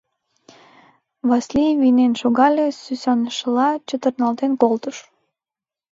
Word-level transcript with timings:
Васлий 1.29 1.75
вийнен 1.81 2.13
шогале, 2.21 2.67
сӱсанышыла 2.83 3.69
чытырналтен 3.87 4.51
колтыш. 4.61 4.97